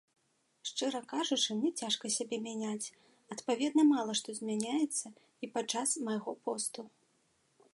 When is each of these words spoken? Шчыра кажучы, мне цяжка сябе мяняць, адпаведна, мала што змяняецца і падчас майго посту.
Шчыра 0.67 1.01
кажучы, 1.11 1.49
мне 1.57 1.69
цяжка 1.81 2.09
сябе 2.17 2.39
мяняць, 2.45 2.91
адпаведна, 3.35 3.83
мала 3.93 4.15
што 4.21 4.35
змяняецца 4.39 5.07
і 5.13 5.45
падчас 5.55 5.89
майго 6.09 6.31
посту. 6.49 6.81